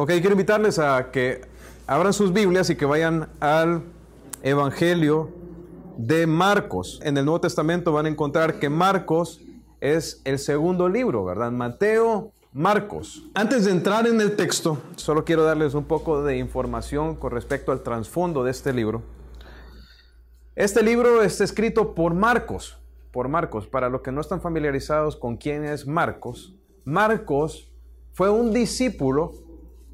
[0.00, 1.40] Ok, quiero invitarles a que
[1.88, 3.82] abran sus Biblias y que vayan al
[4.44, 5.30] Evangelio
[5.96, 7.00] de Marcos.
[7.02, 9.40] En el Nuevo Testamento van a encontrar que Marcos
[9.80, 11.50] es el segundo libro, ¿verdad?
[11.50, 13.24] Mateo, Marcos.
[13.34, 17.72] Antes de entrar en el texto, solo quiero darles un poco de información con respecto
[17.72, 19.02] al trasfondo de este libro.
[20.54, 22.78] Este libro está escrito por Marcos,
[23.10, 23.66] por Marcos.
[23.66, 27.72] Para los que no están familiarizados con quién es Marcos, Marcos
[28.12, 29.47] fue un discípulo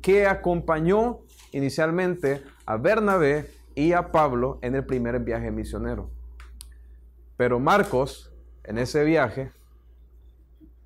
[0.05, 1.21] que acompañó
[1.53, 6.11] inicialmente a Bernabé y a Pablo en el primer viaje misionero.
[7.39, 8.31] Pero Marcos,
[8.65, 9.51] en ese viaje,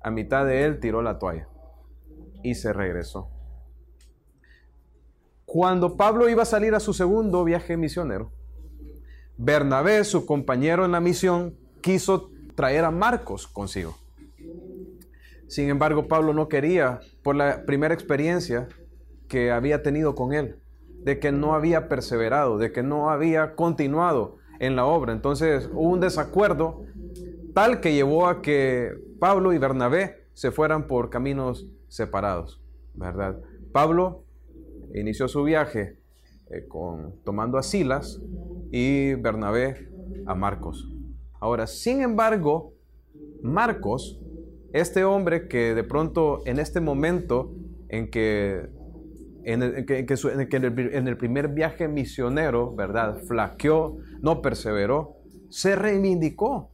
[0.01, 1.49] a mitad de él tiró la toalla
[2.43, 3.29] y se regresó.
[5.45, 8.31] Cuando Pablo iba a salir a su segundo viaje misionero,
[9.35, 13.97] Bernabé, su compañero en la misión, quiso traer a Marcos consigo.
[15.49, 18.69] Sin embargo, Pablo no quería, por la primera experiencia
[19.29, 20.57] que había tenido con él,
[21.03, 25.13] de que no había perseverado, de que no había continuado en la obra.
[25.13, 26.83] Entonces hubo un desacuerdo
[27.53, 32.61] tal que llevó a que Pablo y Bernabé se fueran por caminos separados,
[32.93, 33.39] ¿verdad?
[33.71, 34.23] Pablo
[34.93, 35.97] inició su viaje
[36.49, 38.19] eh, con, tomando a Silas
[38.71, 39.89] y Bernabé
[40.25, 40.91] a Marcos.
[41.39, 42.73] Ahora, sin embargo,
[43.41, 44.19] Marcos,
[44.73, 47.53] este hombre que de pronto en este momento
[47.87, 48.69] en que
[49.43, 49.61] en
[51.07, 53.19] el, primer viaje misionero, ¿verdad?
[53.27, 55.15] Flaqueó, no perseveró,
[55.49, 56.69] se reivindicó,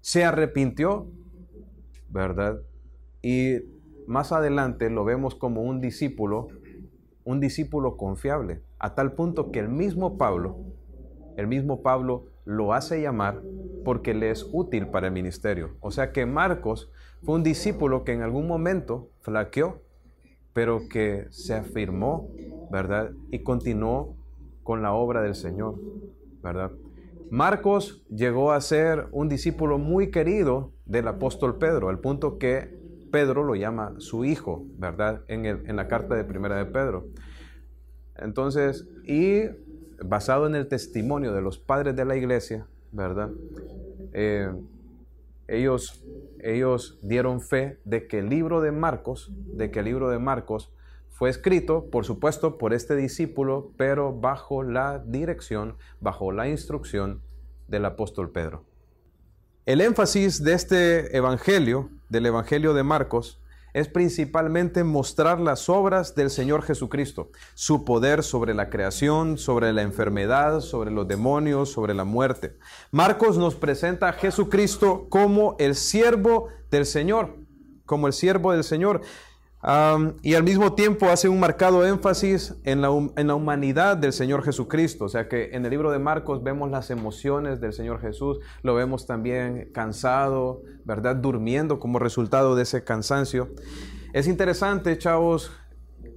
[0.00, 1.06] se arrepintió,
[2.08, 2.60] ¿verdad?
[3.22, 3.56] Y
[4.06, 6.48] más adelante lo vemos como un discípulo,
[7.24, 10.56] un discípulo confiable, a tal punto que el mismo Pablo,
[11.36, 13.42] el mismo Pablo lo hace llamar
[13.84, 15.76] porque le es útil para el ministerio.
[15.80, 16.90] O sea que Marcos
[17.22, 19.82] fue un discípulo que en algún momento flaqueó,
[20.58, 22.32] pero que se afirmó,
[22.68, 23.12] ¿verdad?
[23.30, 24.16] Y continuó
[24.64, 25.76] con la obra del Señor,
[26.42, 26.72] ¿verdad?
[27.30, 32.76] Marcos llegó a ser un discípulo muy querido del apóstol Pedro, al punto que
[33.12, 35.22] Pedro lo llama su hijo, ¿verdad?
[35.28, 37.06] En, en la carta de primera de Pedro.
[38.16, 39.42] Entonces, y
[40.04, 43.30] basado en el testimonio de los padres de la iglesia, ¿verdad?
[44.12, 44.50] Eh,
[45.48, 46.04] ellos,
[46.40, 50.72] ellos dieron fe de que el libro de Marcos, de que el libro de Marcos
[51.10, 57.22] fue escrito, por supuesto, por este discípulo, pero bajo la dirección, bajo la instrucción
[57.66, 58.64] del apóstol Pedro.
[59.66, 63.40] El énfasis de este evangelio, del evangelio de Marcos,
[63.78, 69.82] es principalmente mostrar las obras del Señor Jesucristo, su poder sobre la creación, sobre la
[69.82, 72.58] enfermedad, sobre los demonios, sobre la muerte.
[72.90, 77.36] Marcos nos presenta a Jesucristo como el siervo del Señor,
[77.86, 79.02] como el siervo del Señor
[80.22, 85.06] y al mismo tiempo hace un marcado énfasis en la, humanidad del Señor Jesucristo.
[85.06, 88.74] O sea que en el libro de Marcos vemos las emociones del Señor Jesús, lo
[88.74, 91.16] vemos también cansado, ¿verdad?
[91.16, 93.48] Durmiendo como resultado de ese cansancio.
[94.12, 95.50] Es interesante, chavos,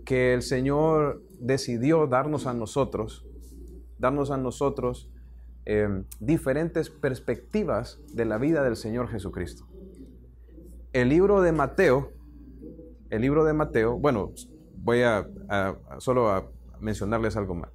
[0.06, 3.26] que el Señor decidió darnos a nosotros,
[3.98, 5.10] darnos a nosotros
[5.66, 9.68] em, diferentes perspectivas de la vida del Señor Jesucristo.
[10.94, 12.12] El libro de Mateo
[13.12, 14.32] el libro de Mateo, bueno,
[14.78, 15.28] voy a,
[16.00, 16.50] solo a
[16.80, 17.70] mencionarles algo más.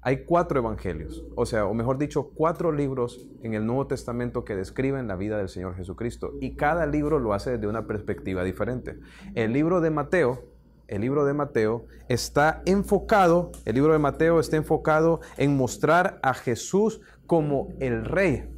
[0.00, 4.56] Hay cuatro evangelios, o sea, o mejor dicho, cuatro libros en el Nuevo Testamento que
[4.56, 8.98] describen la vida del Señor Jesucristo y cada libro lo hace desde una perspectiva diferente.
[9.34, 10.44] El libro de Mateo,
[10.86, 16.32] el libro de Mateo está enfocado, el libro de Mateo está enfocado en mostrar a
[16.32, 18.48] Jesús como el rey,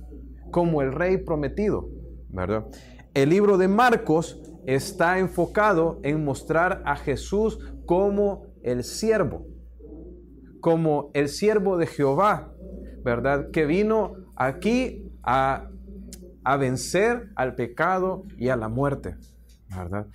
[0.52, 1.88] como el rey prometido,
[2.28, 2.66] ¿verdad?
[3.14, 9.46] El libro de Marcos está enfocado en mostrar a Jesús como el siervo,
[10.60, 12.52] como el siervo de Jehová,
[13.04, 13.50] ¿verdad?
[13.50, 15.66] Que vino aquí a,
[16.58, 19.16] vencer al pecado y a la muerte,
[19.68, 20.06] ¿verdad?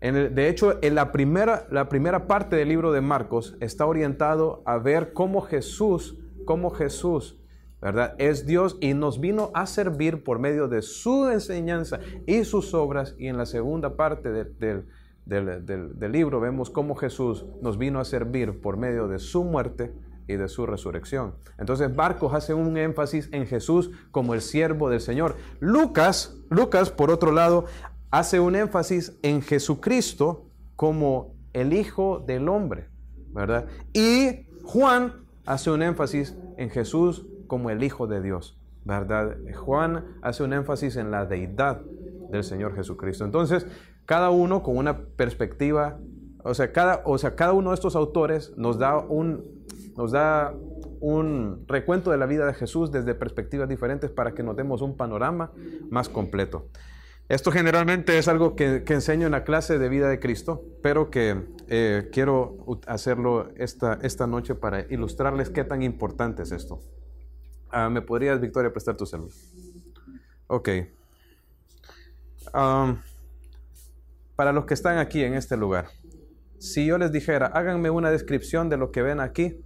[0.00, 4.76] de hecho, en la primera, la primera parte del libro de Marcos está orientado a
[4.76, 7.38] ver cómo Jesús, cómo Jesús
[7.84, 8.14] ¿verdad?
[8.16, 13.14] Es Dios y nos vino a servir por medio de su enseñanza y sus obras.
[13.18, 14.86] Y en la segunda parte del,
[16.10, 19.92] libro vemos cómo Jesús nos vino a servir por medio de su muerte
[20.26, 21.34] y de su resurrección.
[21.58, 25.36] Entonces Marcos hace un énfasis en Jesús como el siervo del Señor.
[25.60, 27.66] Lucas, Lucas por otro lado,
[28.10, 32.88] hace un énfasis en Jesucristo como el Hijo del Hombre,
[33.34, 33.66] ¿verdad?
[33.92, 39.36] Y Juan hace un énfasis en Jesús como el Hijo de Dios, ¿verdad?
[39.54, 41.82] Juan hace un énfasis en la deidad
[42.30, 43.24] del Señor Jesucristo.
[43.24, 43.66] Entonces,
[44.06, 45.98] cada uno con una perspectiva
[46.46, 49.64] O sea, cada, o sea, cada uno de estos autores nos da un,
[49.96, 50.52] nos da
[51.00, 54.94] un recuento de la vida de Jesús desde perspectivas diferentes para que nos demos un
[54.94, 55.52] panorama
[55.90, 56.68] más completo.
[57.30, 61.46] Esto generalmente es algo que, enseño en la clase de vida de Cristo, pero que
[61.68, 66.80] eh, quiero hacerlo esta, esta noche para ilustrarles qué tan importante es esto.
[67.76, 69.32] Ah, ¿Me podrías, Victoria, prestar tu celular?
[70.46, 70.68] Ok.
[74.36, 75.88] para los que están aquí en este lugar,
[76.58, 79.60] si yo les dijera, háganme una descripción de lo que ven aquí,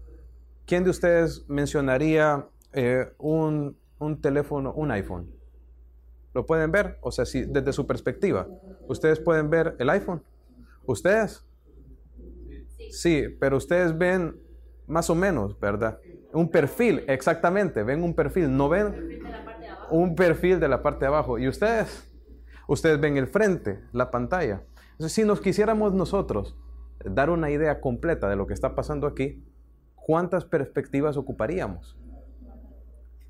[0.64, 5.30] ¿quién de ustedes mencionaría eh, un, un teléfono, un iPhone?
[6.32, 6.96] ¿Lo pueden ver?
[7.02, 8.48] O sea, si desde su perspectiva,
[8.88, 10.22] ¿ustedes pueden ver el iPhone?
[10.86, 11.44] ¿Ustedes?
[12.90, 14.40] Sí, pero ustedes ven
[14.86, 16.00] más o menos, ¿verdad?
[16.32, 19.20] Un perfil, exactamente, ven un perfil, no ven
[19.90, 21.38] un perfil de la parte de abajo.
[21.38, 22.06] ¿Y ustedes?
[22.66, 24.62] Ustedes ven el frente, la pantalla.
[24.92, 26.56] Entonces, si nos quisiéramos nosotros
[27.04, 29.42] dar una idea completa de lo que está pasando aquí,
[29.94, 31.96] ¿cuántas perspectivas ocuparíamos?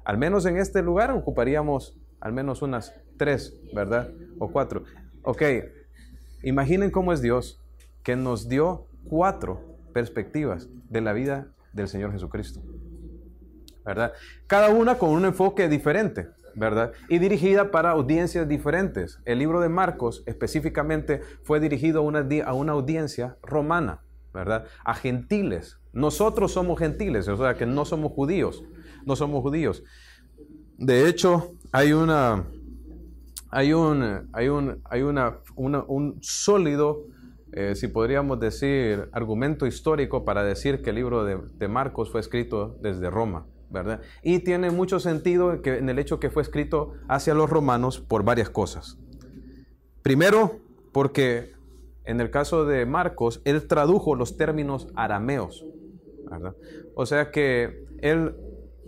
[0.04, 4.10] Al menos en este lugar ocuparíamos al menos unas tres, ¿verdad?
[4.38, 4.84] O cuatro.
[5.22, 5.42] Ok,
[6.42, 7.62] imaginen cómo es Dios
[8.02, 12.60] que nos dio cuatro perspectivas de la vida del Señor Jesucristo.
[13.84, 14.12] ¿Verdad?
[14.46, 16.92] Cada una con un enfoque diferente, ¿verdad?
[17.08, 19.20] Y dirigida para audiencias diferentes.
[19.24, 24.00] El libro de Marcos específicamente fue dirigido a una, audiencia romana,
[24.34, 24.66] ¿verdad?
[24.84, 25.78] A gentiles.
[25.92, 28.62] Nosotros somos gentiles, o sea que no somos judíos,
[29.06, 29.82] no somos judíos.
[30.76, 32.44] De hecho, hay una,
[33.50, 37.06] hay un, hay un, hay una, un sólido,
[37.52, 42.76] eh, si podríamos decir, argumento histórico para decir que el libro de, Marcos fue escrito
[42.80, 44.00] desde Roma, ¿verdad?
[44.22, 48.22] Y tiene mucho sentido que, en el hecho que fue escrito hacia los romanos por
[48.22, 48.98] varias cosas.
[50.02, 50.60] Primero,
[50.92, 51.52] porque
[52.04, 55.64] en el caso de Marcos, él tradujo los términos arameos,
[56.30, 56.54] ¿verdad?
[56.94, 58.34] O sea que él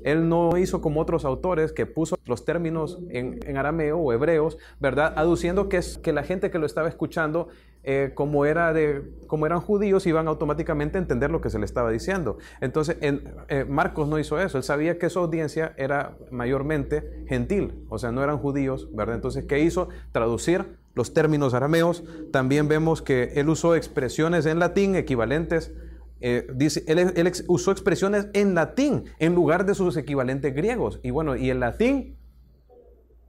[0.05, 5.13] él no hizo como otros autores que puso los términos en, arameo o hebreos, ¿verdad?
[5.17, 7.49] Aduciendo que, es, que la gente que lo estaba escuchando,
[7.83, 11.65] eh, como, era de, como eran judíos, iban automáticamente a entender lo que se le
[11.65, 12.39] estaba diciendo.
[12.61, 14.59] Entonces, eh, Marcos no hizo eso.
[14.59, 19.17] Él sabía que su audiencia era mayormente gentil, o sea, no eran judíos, ¿verdad?
[19.17, 19.89] Entonces, ¿qué hizo?
[20.13, 22.05] Traducir los términos arameos.
[22.33, 25.73] También vemos que él usó expresiones en latín equivalentes
[26.23, 31.01] eh, dice, él, usó expresiones en latín en lugar de sus equivalentes griegos.
[31.03, 32.19] Y bueno, ¿y el latín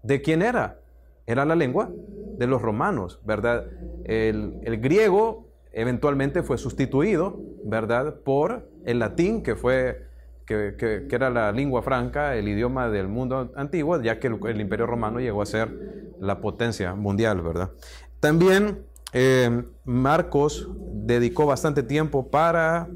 [0.04, 0.80] de quién era?
[1.26, 1.90] Era la lengua
[2.42, 3.68] de los romanos, ¿verdad?
[4.04, 8.16] El, griego eventualmente fue sustituido, ¿verdad?
[8.24, 10.08] Por el latín, que fue,
[10.48, 14.88] que, era la lengua franca, el idioma del mundo antiguo, ya que el, el imperio
[14.88, 15.70] romano llegó a ser
[16.20, 17.70] la potencia mundial, ¿verdad?
[18.20, 22.90] También eh, Marcos dedicó bastante tiempo para,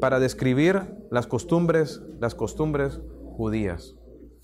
[0.00, 3.00] para describir las costumbres, las costumbres
[3.36, 3.94] judías.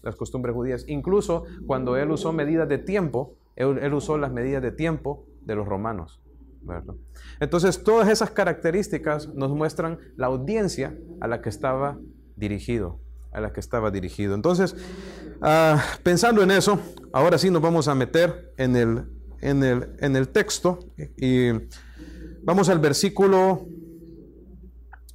[0.02, 0.84] Las costumbres judías.
[0.86, 5.66] Incluso cuando él usó medidas de tiempo, él, usó las medidas de tiempo de los
[5.66, 6.20] romanos.
[7.40, 11.98] Entonces, todas esas características nos muestran la audiencia a la que estaba
[12.36, 13.00] dirigido.
[13.32, 14.34] A la que estaba dirigido.
[14.34, 14.74] Entonces,
[15.42, 16.78] ah, pensando en eso,
[17.12, 19.14] ahora sí nos vamos a meter en el
[19.44, 20.78] en el, en el texto
[21.18, 21.50] y
[22.42, 23.66] vamos al versículo,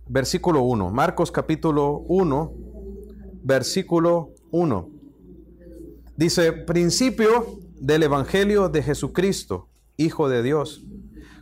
[0.07, 2.53] versículo 1, Marcos capítulo 1,
[3.43, 4.89] versículo 1.
[6.15, 9.67] Dice, principio del Evangelio de Jesucristo,
[9.97, 10.83] Hijo de Dios.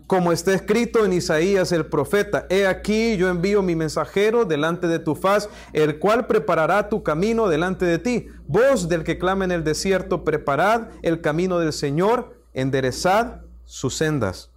[0.08, 5.00] Como está escrito en Isaías el profeta, he aquí yo envío mi mensajero delante de
[5.00, 8.27] tu faz, el cual preparará tu camino delante de ti.
[8.48, 14.50] Voz del que clama en el desierto, preparad el camino del Señor, enderezad sus sendas.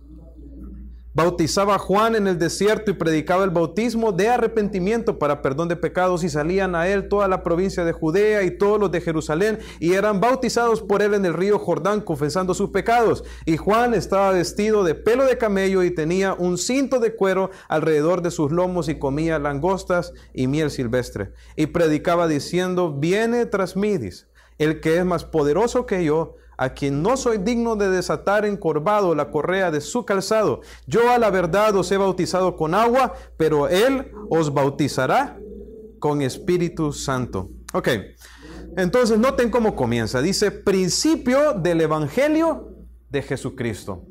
[1.23, 5.77] Bautizaba a Juan en el desierto y predicaba el bautismo de arrepentimiento para perdón de
[5.77, 9.59] pecados y salían a él toda la provincia de Judea y todos los de Jerusalén
[9.81, 13.23] y eran bautizados por él en el río Jordán confesando sus pecados.
[13.45, 18.23] Y Juan estaba vestido de pelo de camello y tenía un cinto de cuero alrededor
[18.23, 21.35] de sus lomos y comía langostas y miel silvestre.
[21.55, 23.99] Y predicaba diciendo, viene tras mí,
[24.61, 29.15] el que es más poderoso que yo a quien no soy digno de desatar encorvado
[29.15, 30.61] la correa de su calzado.
[30.87, 35.39] Yo a la verdad os he bautizado con agua, pero Él os bautizará
[35.99, 37.49] con Espíritu Santo.
[37.73, 37.89] Ok,
[38.77, 40.21] entonces noten cómo comienza.
[40.21, 42.75] Dice, principio del Evangelio
[43.09, 44.05] de Jesucristo.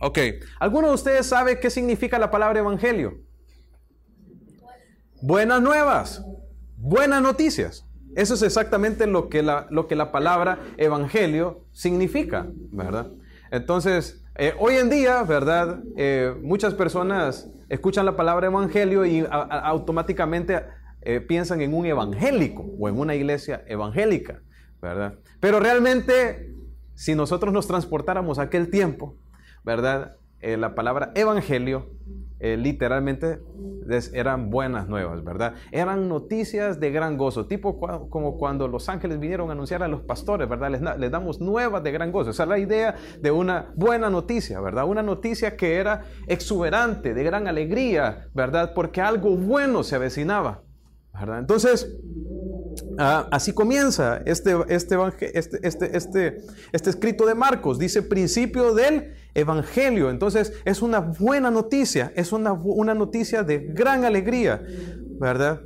[0.00, 0.18] Ok,
[0.58, 3.18] ¿alguno de ustedes sabe qué significa la palabra Evangelio?
[5.20, 6.24] Buenas nuevas,
[6.78, 7.84] buenas noticias.
[8.16, 13.10] Eso es exactamente lo que la, lo que la palabra evangelio significa, ¿verdad?
[13.50, 15.80] Entonces, eh, hoy en día, ¿verdad?
[15.96, 20.62] Eh, muchas personas escuchan la palabra evangelio y automáticamente
[21.02, 24.40] eh, piensan en un evangélico o en una iglesia evangélica,
[24.80, 25.14] ¿verdad?
[25.40, 26.52] Pero realmente,
[26.94, 29.16] si nosotros nos transportáramos a aquel tiempo,
[29.64, 30.16] ¿verdad?
[30.58, 31.90] La palabra evangelio
[32.40, 33.40] eh, literalmente
[34.12, 35.54] eran buenas nuevas, ¿verdad?
[35.72, 37.78] Eran noticias de gran gozo, tipo
[38.10, 40.70] como cuando los ángeles vinieron a anunciar a los pastores, ¿verdad?
[40.70, 42.30] Les, les, damos nuevas de gran gozo.
[42.30, 44.86] Esa es la idea de una buena noticia, ¿verdad?
[44.86, 48.72] Una noticia que era exuberante, de gran alegría, ¿verdad?
[48.74, 50.64] Porque algo bueno se avecinaba,
[51.14, 51.38] ¿verdad?
[51.38, 51.98] Entonces,
[52.98, 56.36] Ah, así comienza este, este, este, este, este,
[56.72, 57.78] este escrito de Marcos.
[57.78, 60.10] Dice principio del Evangelio.
[60.10, 64.62] Entonces es una buena noticia, es una, una noticia de gran alegría,
[65.18, 65.60] ¿verdad?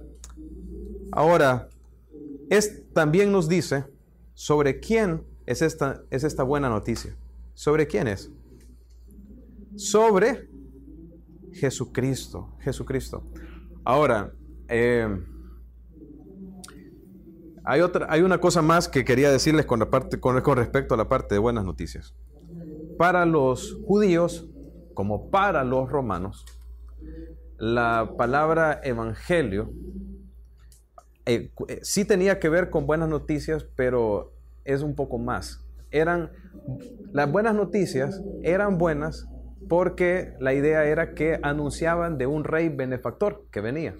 [1.12, 1.68] Ahora,
[2.50, 3.84] es, también nos dice
[4.34, 7.16] sobre quién es esta, es esta buena noticia.
[7.54, 8.30] ¿Sobre quién es?
[9.76, 10.48] Sobre
[11.52, 12.54] Jesucristo.
[12.60, 13.24] Jesucristo.
[13.84, 14.32] Ahora,
[14.68, 15.08] eh,
[17.64, 20.96] hay, otra, hay una cosa más que quería decirles con, la parte, con, respecto a
[20.96, 22.14] la parte de buenas noticias.
[22.98, 24.48] Para los judíos,
[24.92, 26.44] como para los romanos,
[27.56, 29.72] la palabra evangelio
[31.26, 34.32] eh, eh, sí tenía que ver con buenas noticias, pero
[34.64, 35.64] es un poco más.
[35.90, 36.30] Eran,
[37.12, 39.28] las buenas noticias eran buenas
[39.68, 43.94] porque la idea era que anunciaban de un rey benefactor que venía.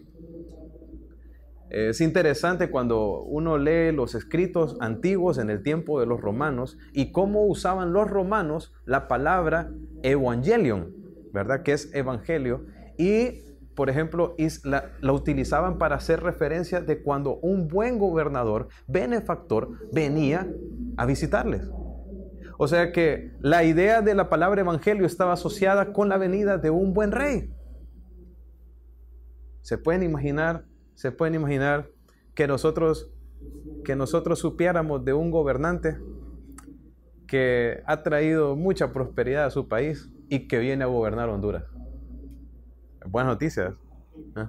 [1.71, 7.13] Es interesante cuando uno lee los escritos antiguos en el tiempo de los romanos y
[7.13, 9.71] cómo usaban los romanos la palabra
[10.03, 10.95] evangelion,
[11.33, 11.63] ¿verdad?
[11.63, 12.65] Que es evangelio.
[12.97, 13.43] Y,
[13.75, 14.35] por ejemplo,
[14.65, 20.49] la, la utilizaban para hacer referencia de cuando un buen gobernador, benefactor, venía
[20.97, 21.69] a visitarles.
[22.57, 26.71] O sea que la idea de la palabra evangelio estaba asociada con la venida de
[26.71, 27.53] un buen rey.
[29.61, 30.65] ¿Se pueden imaginar
[30.99, 31.89] se pueden imaginar
[32.35, 33.09] que nosotros,
[33.85, 35.97] que nosotros supiéramos de un gobernante
[37.29, 41.63] que ha traído mucha prosperidad a su país y que viene a gobernar Honduras.
[43.07, 43.75] Buenas noticias.
[44.35, 44.49] ¿eh?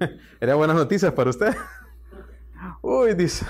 [0.40, 1.54] ¿Era buenas noticias para usted?
[2.82, 3.46] Uy, dice.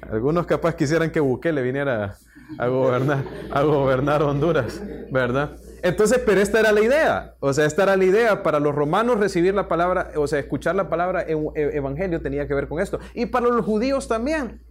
[0.00, 2.16] Algunos capaz quisieran que Bukele viniera
[2.56, 4.82] a gobernar, a gobernar Honduras,
[5.12, 5.58] ¿verdad?
[5.82, 7.34] Entonces, pero esta era la idea.
[7.40, 8.42] O sea, esta era la idea.
[8.42, 12.54] Para los romanos recibir la palabra, o sea, escuchar la palabra e, evangelio tenía que
[12.54, 12.98] ver con esto.
[13.14, 14.62] Y para los judíos también.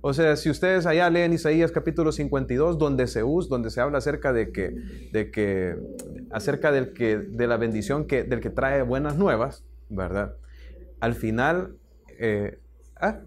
[0.00, 3.98] O sea, si ustedes allá leen Isaías capítulo 52, donde se usa, donde se habla
[3.98, 4.74] acerca de que,
[5.12, 5.76] de que,
[6.30, 10.36] acerca del que, de la bendición que, del que trae buenas nuevas, ¿verdad?
[11.00, 11.76] Al final,
[12.18, 12.60] eh,
[12.96, 13.20] ¿ah?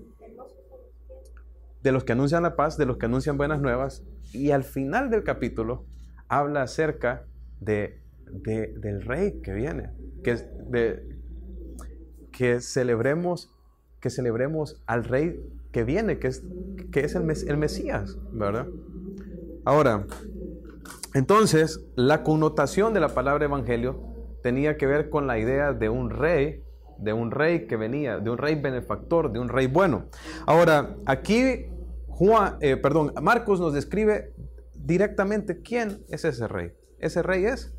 [1.84, 5.10] de los que anuncian la paz, de los que anuncian buenas nuevas, y al final
[5.10, 5.86] del capítulo,
[6.32, 7.26] habla acerca
[7.60, 9.90] de, del rey que viene,
[10.24, 10.38] que,
[12.32, 13.54] que, celebremos,
[14.00, 16.44] que celebremos al rey que viene, que es,
[16.94, 18.66] que es el, el Mesías, ¿verdad?
[19.66, 20.06] Ahora,
[21.14, 24.02] entonces, la connotación de la palabra evangelio
[24.42, 26.64] tenía que ver con la idea de un rey,
[26.98, 30.06] de un rey que venía, de un rey benefactor, de un rey bueno.
[30.46, 31.66] Ahora, aquí
[32.08, 34.34] Juan, eh, perdón, Marcos nos describe
[34.84, 36.72] directamente quién es ese rey.
[37.00, 37.74] Ese rey es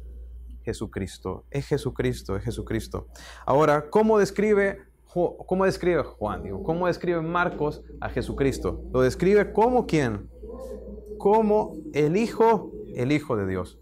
[0.64, 3.08] Jesucristo, es Jesucristo, es Jesucristo.
[3.46, 6.48] Ahora, ¿cómo describe, cómo describe Juan?
[6.62, 8.82] ¿Cómo describe Marcos a Jesucristo?
[8.92, 10.28] Lo describe como quién?
[11.18, 13.78] Como el Hijo, el Hijo de Dios.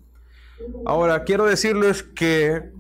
[0.85, 2.71] Ahora, quiero decirles que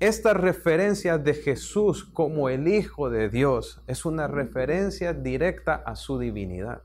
[0.00, 6.18] esta referencia de Jesús como el Hijo de Dios es una referencia directa a su
[6.18, 6.82] divinidad,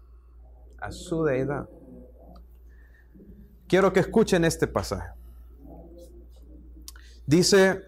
[0.80, 1.68] a su deidad.
[3.72, 5.12] Quiero que escuchen este pasaje.
[7.26, 7.84] Dice,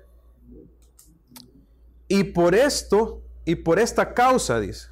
[2.08, 4.88] y por esto, y por esta causa, dice,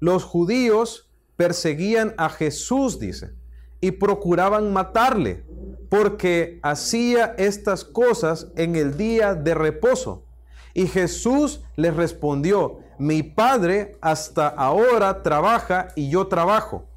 [0.00, 3.32] los judíos perseguían a Jesús, dice,
[3.80, 5.46] y procuraban matarle,
[5.88, 10.26] porque hacía estas cosas en el día de reposo.
[10.74, 16.91] Y Jesús les respondió, mi Padre hasta ahora trabaja y yo trabajo.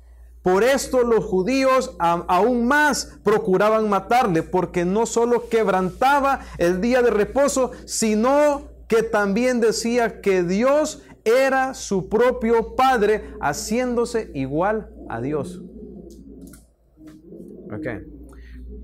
[0.45, 7.09] Por esto los judíos aún más procuraban matarle, porque no solo quebrantaba el día de
[7.09, 15.63] reposo, sino que también decía que Dios era su propio Padre, haciéndose igual a Dios.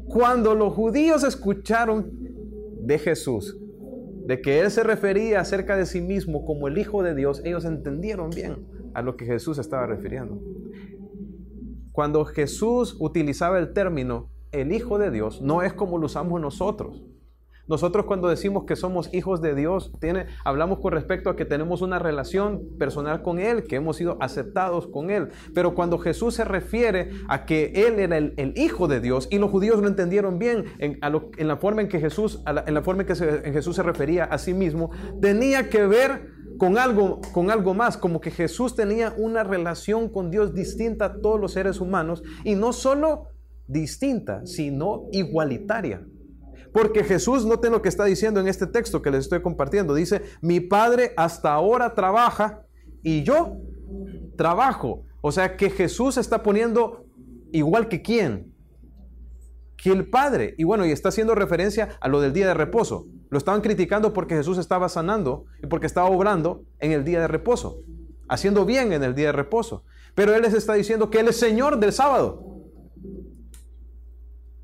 [0.07, 2.09] Cuando los judíos escucharon
[2.81, 3.55] de Jesús,
[4.25, 7.65] de que Él se refería acerca de sí mismo como el Hijo de Dios, ellos
[7.65, 8.65] entendieron bien
[8.95, 10.41] a lo que Jesús estaba refiriendo.
[11.91, 17.01] Cuando Jesús utilizaba el término el Hijo de Dios, no es como lo usamos nosotros.
[17.67, 19.93] Nosotros cuando decimos que somos hijos de Dios,
[20.43, 24.87] hablamos con respecto a que tenemos una relación personal con Él, que hemos sido aceptados
[24.87, 25.29] con Él.
[25.53, 29.51] Pero cuando Jesús se refiere a que Él era el, Hijo de Dios, y los
[29.51, 33.51] judíos lo entendieron bien en, la forma en que Jesús, en la forma en que
[33.53, 38.21] Jesús se refería a sí mismo, tenía que ver con algo, con algo más, como
[38.21, 42.71] que Jesús tenía una relación con Dios distinta a todos los seres humanos, y no
[42.71, 43.29] solo
[43.65, 46.05] distinta, sino igualitaria.
[46.71, 49.95] Porque Jesús, noten lo que está diciendo en este texto que les estoy compartiendo.
[49.95, 52.61] Dice, mi Padre hasta ahora trabaja
[53.01, 53.57] y yo
[54.37, 55.05] trabajo.
[55.21, 57.07] O sea que Jesús está poniendo
[57.51, 58.50] igual que quién.
[59.81, 60.55] Que el Padre.
[60.57, 63.07] Y bueno, y está haciendo referencia a lo del día de reposo.
[63.29, 67.27] Lo estaban criticando porque Jesús estaba sanando y porque estaba obrando en el día de
[67.27, 67.79] reposo.
[68.27, 69.83] Haciendo bien en el día de reposo.
[70.13, 72.51] Pero Él les está diciendo que Él es Señor del sábado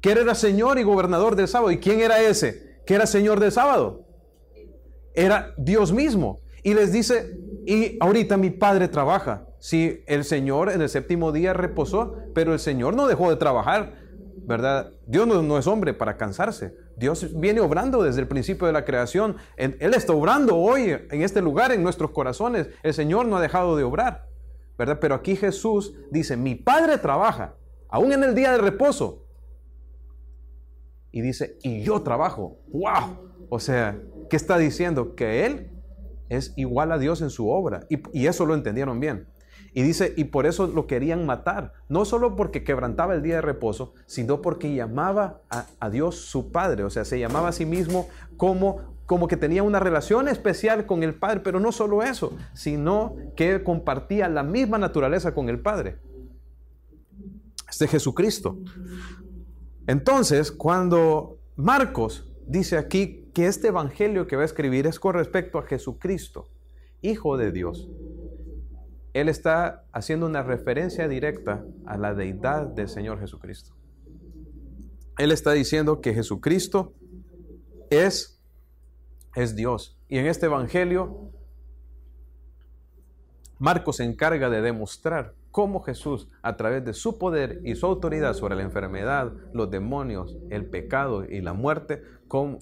[0.01, 1.71] que era Señor y gobernador del sábado.
[1.71, 2.81] ¿Y quién era ese?
[2.85, 4.05] Que era Señor del sábado.
[5.13, 6.39] Era Dios mismo.
[6.63, 9.47] Y les dice, y ahorita mi Padre trabaja.
[9.59, 13.95] Si el Señor en el séptimo día reposó, pero el Señor no dejó de trabajar,
[14.47, 14.93] ¿verdad?
[15.05, 16.73] Dios no, es hombre para cansarse.
[16.95, 19.35] Dios viene obrando desde el principio de la creación.
[19.57, 22.69] Él está obrando hoy en este lugar, en nuestros corazones.
[22.81, 24.25] El Señor no ha dejado de obrar,
[24.77, 24.99] ¿verdad?
[25.01, 27.55] Pero aquí Jesús dice, mi Padre trabaja,
[27.89, 29.25] aún en el día de reposo
[31.11, 32.57] y dice, y yo trabajo.
[32.67, 33.47] ¡Wow!
[33.49, 33.99] O sea,
[34.29, 35.13] ¿qué está diciendo?
[35.13, 35.71] Que Él
[36.29, 37.85] es igual a Dios en su obra.
[37.89, 39.27] Y, eso lo entendieron bien.
[39.77, 41.71] Y dice, y por eso lo querían matar.
[41.87, 46.83] No solo porque quebrantaba el día de reposo, sino porque llamaba a, Dios su Padre.
[46.83, 51.03] O sea, se llamaba a sí mismo como, como que tenía una relación especial con
[51.03, 51.41] el Padre.
[51.41, 55.97] Pero no solo eso, sino que compartía la misma naturaleza con el Padre.
[57.69, 58.57] Este Jesucristo.
[59.85, 65.59] Entonces, cuando Marcos dice aquí que este evangelio que va a escribir es con respecto
[65.59, 66.49] a Jesucristo,
[67.03, 67.87] Hijo de Dios,
[69.17, 73.75] él está haciendo una referencia directa a la deidad del Señor Jesucristo.
[75.17, 76.93] Él está diciendo que Jesucristo
[77.89, 78.39] es,
[79.35, 79.97] es Dios.
[80.07, 81.31] Y en este evangelio,
[83.57, 88.35] Marcos se encarga de demostrar cómo Jesús, a través de su poder y su autoridad
[88.35, 92.03] sobre la enfermedad, los demonios, el pecado y la muerte,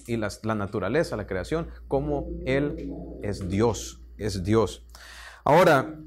[0.08, 4.86] y la, naturaleza, la creación, cómo Él es Dios, es Dios.
[5.44, 6.00] Ahora,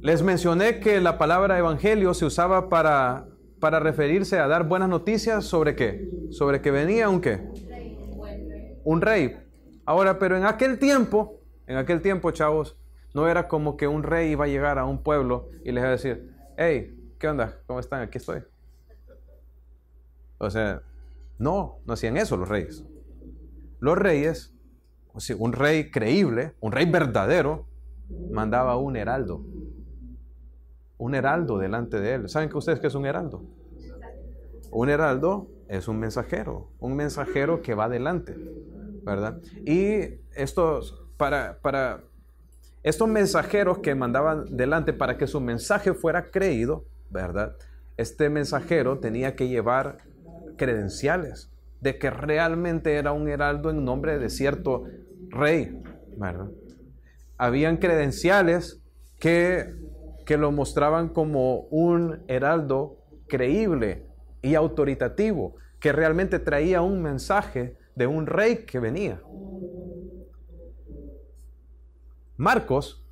[0.00, 3.26] les mencioné que la palabra evangelio se usaba para,
[3.60, 7.40] para referirse a dar buenas noticias sobre qué, sobre que venía un qué,
[8.84, 9.36] un rey.
[9.84, 12.76] Ahora, pero en aquel tiempo, en aquel tiempo, chavos,
[13.14, 15.88] no era como que un rey iba a llegar a un pueblo y les iba
[15.88, 17.58] a decir, hey, ¿qué onda?
[17.66, 18.02] ¿Cómo están?
[18.02, 18.42] Aquí estoy.
[20.38, 20.82] O sea,
[21.38, 22.84] no, no hacían eso los reyes.
[23.80, 24.54] Los reyes,
[25.38, 27.66] un rey creíble, un rey verdadero,
[28.30, 29.44] mandaba un heraldo.
[30.98, 32.28] Un heraldo delante de él.
[32.28, 33.42] ¿Saben que ustedes qué es un heraldo?
[34.70, 38.36] Un heraldo es un mensajero, un mensajero que va adelante,
[39.02, 39.40] ¿verdad?
[39.64, 42.04] Y estos, para, para,
[42.82, 47.56] estos mensajeros que mandaban delante para que su mensaje fuera creído, ¿verdad?
[47.96, 49.98] Este mensajero tenía que llevar
[50.56, 54.84] credenciales de que realmente era un heraldo en nombre de cierto
[55.30, 55.82] rey,
[56.16, 56.48] ¿verdad?
[57.38, 58.82] Habían credenciales
[59.18, 59.74] que,
[60.24, 64.06] que lo mostraban como un heraldo creíble
[64.42, 69.20] y autoritativo, que realmente traía un mensaje de un rey que venía.
[72.36, 73.02] Marcos,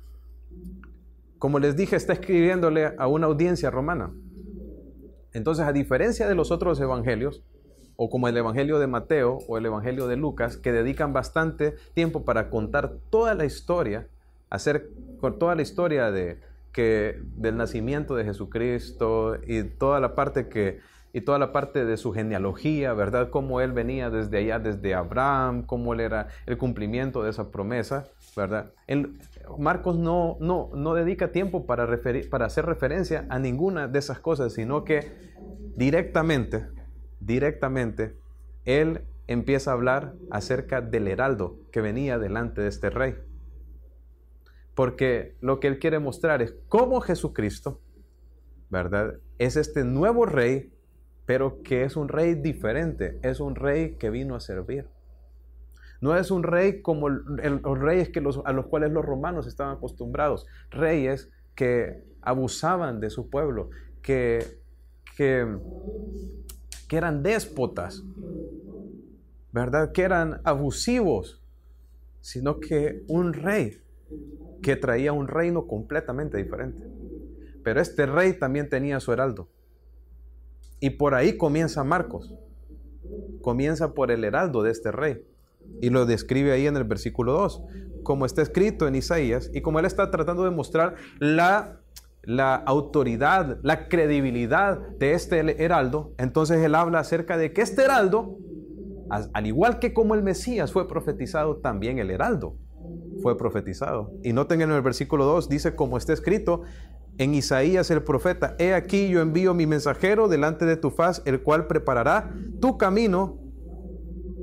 [1.39, 4.13] como les dije, está escribiéndole a una audiencia romana.
[5.33, 7.43] Entonces, a diferencia de los otros evangelios,
[7.97, 12.23] o como el Evangelio de Mateo o el Evangelio de Lucas, que dedican bastante tiempo
[12.25, 14.07] para contar toda la historia,
[14.49, 16.39] hacer con toda la historia de,
[16.71, 20.79] que, del nacimiento de Jesucristo y toda la parte que
[21.15, 23.29] y toda la parte de su genealogía, ¿verdad?
[23.29, 28.03] Cómo él venía desde allá, desde Abraham, cómo él era el cumplimiento de esa promesa,
[28.35, 28.73] ¿verdad?
[29.57, 34.19] Marcos no, no, no dedica tiempo para, referir, para hacer referencia a ninguna de esas
[34.19, 35.09] cosas, sino que
[35.77, 36.65] directamente,
[37.21, 38.17] directamente,
[38.65, 43.15] él empieza a hablar acerca del heraldo que venía delante de este rey.
[44.75, 47.81] Porque lo que él quiere mostrar es cómo Jesucristo,
[48.69, 49.15] ¿verdad?
[49.39, 50.71] Es este nuevo rey
[51.25, 54.87] pero que es un rey diferente, es un rey que vino a servir.
[56.01, 60.45] No es un rey como los reyes que a los cuales los romanos estaban acostumbrados,
[60.69, 63.69] reyes que abusaban de su pueblo,
[64.01, 64.59] que,
[65.17, 65.47] que,
[66.87, 68.03] que eran déspotas,
[69.51, 69.91] ¿verdad?
[69.93, 71.41] Que eran abusivos,
[72.21, 73.79] sino que un rey
[74.61, 76.87] que traía un reino completamente diferente.
[77.63, 79.47] Pero este rey también tenía su heraldo.
[80.79, 82.33] Y por ahí comienza Marcos.
[83.41, 85.23] Comienza por el heraldo de este rey.
[85.81, 87.63] Y lo describe ahí en el versículo 2,
[88.03, 91.81] como está escrito en Isaías, y como él está tratando de mostrar la,
[92.21, 98.37] la autoridad, la credibilidad de este heraldo, entonces él habla acerca de que este heraldo,
[99.09, 102.57] al igual que como el Mesías fue profetizado, también el heraldo
[103.21, 104.11] fue profetizado.
[104.23, 106.63] Y noten en el versículo 2, dice como está escrito,
[107.17, 111.41] en Isaías el profeta, he aquí yo envío mi mensajero delante de tu faz, el
[111.41, 113.39] cual preparará tu camino,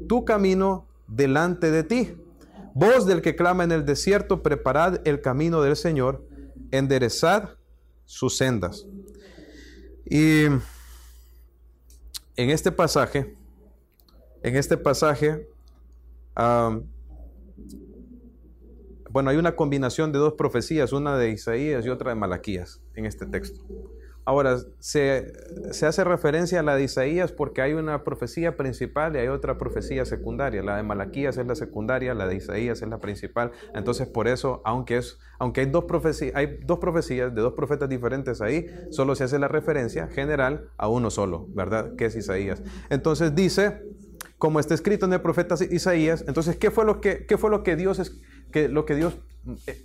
[0.09, 2.15] tu camino delante de ti.
[2.75, 6.27] Voz del que clama en el desierto, preparad el camino del Señor,
[6.71, 7.51] enderezad
[8.07, 8.87] sus sendas.
[10.07, 10.61] Y en
[12.37, 13.37] este pasaje,
[14.43, 15.47] en este pasaje,
[19.13, 23.05] bueno, hay una combinación de dos profecías, una de Isaías y otra de Malaquías en
[23.05, 23.61] este texto.
[24.25, 25.33] Ahora, se,
[25.85, 30.05] hace referencia a la de Isaías porque hay una profecía principal y hay otra profecía
[30.05, 30.63] secundaria.
[30.63, 33.51] La de Malaquías es la secundaria, la de Isaías es la principal.
[33.75, 37.89] Entonces, por eso, aunque, es, aunque hay, dos profecías, hay dos profecías de dos profetas
[37.89, 41.97] diferentes ahí, solo se hace la referencia general a uno solo, ¿verdad?
[41.97, 42.63] Que es Isaías.
[42.91, 43.83] Entonces dice,
[44.39, 47.63] como está escrito en el profeta Isaías, entonces, ¿qué fue lo que, qué fue lo
[47.63, 47.99] que Dios
[48.53, 49.19] que lo que Dios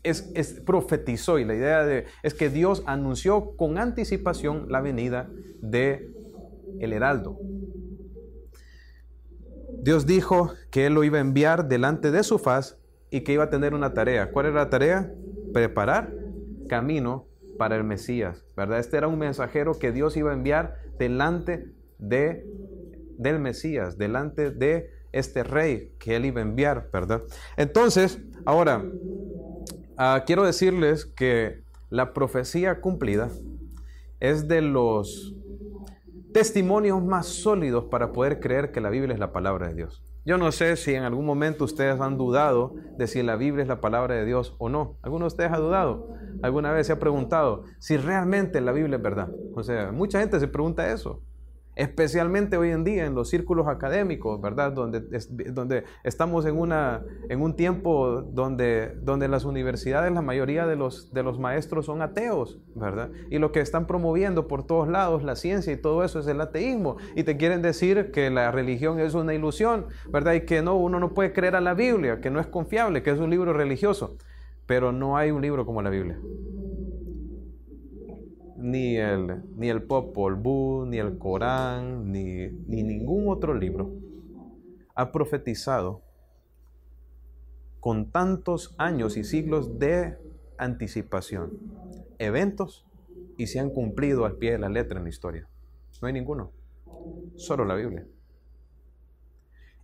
[0.03, 5.30] es, es, profetizó y la idea de, es que Dios anunció con anticipación la venida
[5.62, 6.12] de
[6.80, 7.39] el heraldo.
[9.82, 12.77] Dios dijo que Él lo iba a enviar delante de su faz
[13.10, 14.32] y que iba a tener una tarea.
[14.32, 15.12] ¿Cuál era la tarea?
[15.53, 16.13] Preparar
[16.67, 17.25] camino
[17.58, 18.80] para el Mesías, ¿verdad?
[18.80, 22.45] Este era un mensajero que Dios iba a enviar delante de,
[23.17, 27.23] del Mesías, delante de este rey que Él iba a enviar, ¿verdad?
[27.56, 28.82] Entonces, Ahora,
[29.97, 33.30] ah, quiero decirles que la profecía cumplida
[34.21, 35.36] es de los
[36.34, 40.01] testimonios más sólidos para poder creer que la Biblia es la palabra de Dios.
[40.23, 43.67] Yo no sé si en algún momento ustedes han dudado de si la Biblia es
[43.67, 44.97] la palabra de Dios o no.
[45.01, 46.08] ¿Alguno de ustedes ha dudado?
[46.41, 49.30] ¿Alguna vez se ha preguntado si realmente la Biblia es verdad?
[49.56, 51.21] O sea, mucha gente se pregunta eso
[51.77, 54.71] especialmente hoy en día en los círculos académicos, ¿verdad?
[54.71, 55.01] Donde,
[55.51, 61.13] donde estamos en, una, en un tiempo donde, donde las universidades, la mayoría de los,
[61.13, 63.11] de los maestros son ateos, ¿verdad?
[63.29, 66.41] Y lo que están promoviendo por todos lados, la ciencia y todo eso es el
[66.41, 66.97] ateísmo.
[67.15, 70.33] Y te quieren decir que la religión es una ilusión, ¿verdad?
[70.33, 73.11] Y que no, uno no puede creer a la Biblia, que no es confiable, que
[73.11, 74.17] es un libro religioso.
[74.65, 76.19] Pero no hay un libro como la Biblia
[78.57, 83.93] ni el, ni el Popol Vuh, ni el Corán, ni, ni ningún otro libro
[84.95, 86.01] ha profetizado
[87.79, 90.17] con tantos años y siglos de
[90.57, 91.51] anticipación
[92.17, 92.85] eventos
[93.37, 95.47] y se han cumplido al pie de la letra en la historia.
[96.01, 96.51] No hay ninguno,
[97.35, 98.07] solo la Biblia.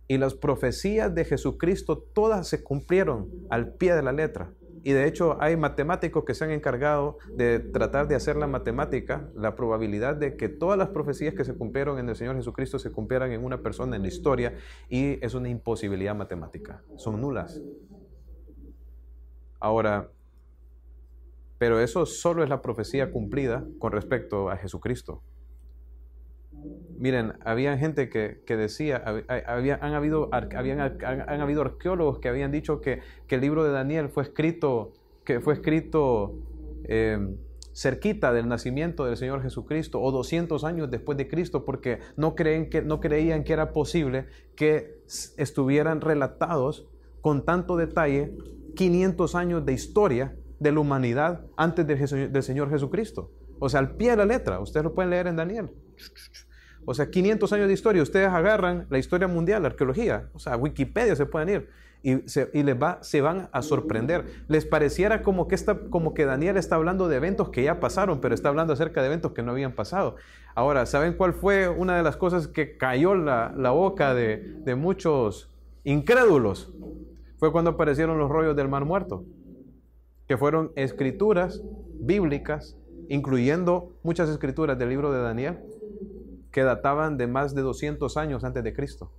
[0.06, 4.52] Y las profecías de Jesucristo todas se cumplieron al pie de la letra.
[4.84, 9.30] Y de hecho hay matemáticos que se han encargado de tratar de hacer la matemática,
[9.34, 12.92] la probabilidad de que todas las profecías que se cumplieron en el Señor Jesucristo se
[12.92, 14.54] cumplieran en una persona en la historia
[14.90, 17.62] y es una imposibilidad matemática, son nulas.
[19.58, 20.10] Ahora,
[21.56, 25.22] pero eso solo es la profecía cumplida con respecto a Jesucristo.
[27.04, 29.04] Miren, había gente que, decía,
[29.46, 34.08] había, han, habido, habían, han, habido arqueólogos que habían dicho que, el libro de Daniel
[34.08, 36.34] fue escrito, que fue escrito
[36.84, 37.36] em,
[37.74, 42.70] cerquita del nacimiento del Señor Jesucristo o 200 años después de Cristo porque no, creen
[42.70, 44.24] que, no creían que era posible
[44.56, 45.02] que
[45.36, 46.88] estuvieran relatados
[47.20, 48.32] con tanto detalle
[48.76, 53.30] 500 años de historia de la humanidad antes del Señor Jesucristo.
[53.58, 55.68] O sea, al pie de la letra, ustedes lo pueden leer en Daniel.
[56.86, 58.02] O sea, 500 años de historia.
[58.02, 61.68] Ustedes agarran la historia mundial, la arqueología, o sea, Wikipedia se pueden ir
[62.04, 64.26] y, se, les va, se van a sorprender.
[64.46, 68.20] Les pareciera como que, está, como que Daniel está hablando de eventos que ya pasaron,
[68.20, 70.16] pero está hablando acerca de eventos que no habían pasado.
[70.54, 74.74] Ahora, ¿saben cuál fue una de las cosas que cayó la, la boca de, de
[74.74, 75.50] muchos
[75.82, 76.74] incrédulos?
[77.38, 79.24] Fue cuando aparecieron los rollos del Mar Muerto,
[80.28, 81.62] que fueron escrituras
[81.94, 82.76] bíblicas,
[83.08, 85.58] incluyendo muchas escrituras del libro de Daniel,
[86.54, 89.10] que databan de más de 200 años antes de Cristo.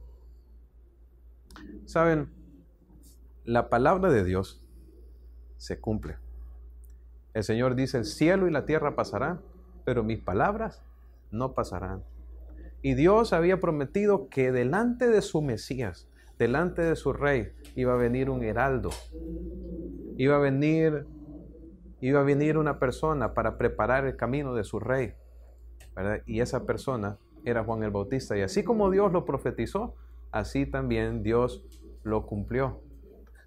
[1.84, 2.30] Saben,
[3.44, 4.64] la palabra de Dios
[5.58, 6.16] se cumple.
[7.34, 9.42] El Señor dice, el cielo y la tierra pasarán,
[9.84, 10.82] pero mis palabras
[11.30, 12.06] no pasarán.
[12.82, 16.08] Y Dios había prometido que delante de su Mesías,
[16.40, 18.92] delante de su rey, iba a venir un heraldo.
[20.16, 21.06] Iba a venir,
[22.00, 25.16] iba a venir una persona para preparar el camino de su rey.
[26.26, 28.38] Y esa persona era Juan el Bautista.
[28.38, 29.96] Y así como Dios lo profetizó,
[30.32, 31.64] así también Dios
[32.04, 32.82] lo cumplió.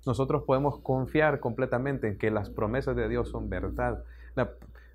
[0.06, 4.04] Nosotros podemos confiar completamente en que las promesas de Dios son verdad.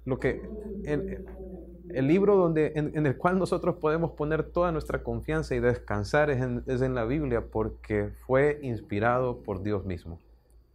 [0.06, 0.42] lo que,
[0.86, 6.42] el libro donde, en, el cual nosotros podemos poner toda nuestra confianza y descansar es
[6.42, 10.20] en, es en la Biblia porque fue inspirado por Dios mismo.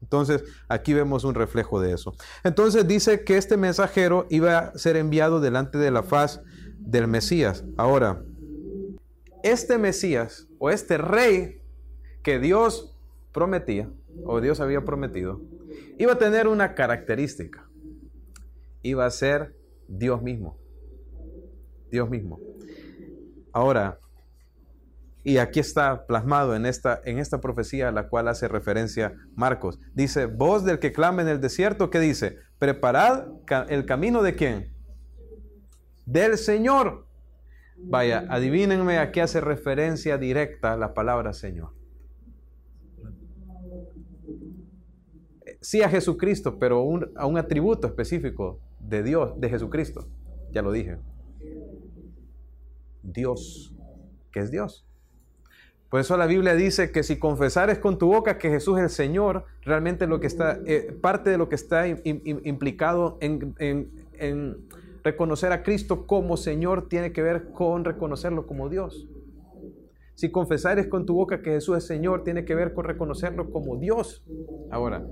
[0.00, 2.14] Entonces, aquí vemos un reflejo de eso.
[2.44, 6.40] Entonces dice que este mensajero iba a ser enviado delante de la faz
[6.88, 7.64] del Mesías.
[7.76, 8.24] Ahora,
[9.42, 11.60] este Mesías o este rey
[12.22, 12.96] que Dios
[13.32, 13.90] prometía,
[14.24, 15.42] o Dios había prometido,
[15.98, 17.68] iba a tener una característica.
[18.82, 19.54] Iba a ser
[19.86, 20.56] Dios mismo.
[21.90, 22.40] Dios mismo.
[23.52, 23.98] Ahora,
[25.24, 29.78] y aquí está plasmado en esta, en esta profecía a la cual hace referencia Marcos.
[29.92, 32.38] Dice, voz del que clama en el desierto, ¿qué dice?
[32.58, 33.26] Preparad
[33.68, 34.77] el camino de quién?
[36.08, 37.04] Del Señor.
[37.76, 41.72] Vaya, adivínenme a qué hace referencia directa la palabra Señor.
[45.60, 46.82] Sí a Jesucristo, pero
[47.14, 50.08] a un atributo específico de Dios, de Jesucristo.
[50.50, 50.96] Ya lo dije.
[53.02, 53.74] Dios,
[54.32, 54.86] que es Dios.
[55.90, 58.90] Por eso la Biblia dice que si confesares con tu boca que Jesús es el
[58.90, 64.56] Señor, realmente lo que está, eh, parte de lo que está implicado en
[65.02, 69.08] reconocer a Cristo como Señor tiene que ver con reconocerlo como Dios.
[70.14, 73.76] Si confesares con tu boca que Jesús es Señor, tiene que ver con reconocerlo como
[73.76, 74.24] Dios.
[74.70, 75.06] Ahora,